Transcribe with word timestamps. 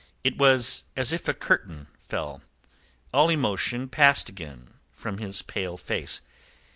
It 0.23 0.35
was 0.39 0.83
as 0.97 1.13
if 1.13 1.27
a 1.27 1.33
curtain 1.35 1.85
fell. 1.99 2.41
All 3.13 3.29
emotion 3.29 3.87
passed 3.87 4.29
again 4.29 4.79
from 4.91 5.19
his 5.19 5.43
pale 5.43 5.77
face. 5.77 6.21